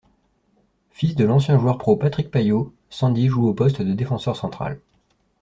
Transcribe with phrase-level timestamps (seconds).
[0.89, 4.81] Fils de l'ancien joueur pro Patrick Paillot, Sandy joue au poste de défenseur central.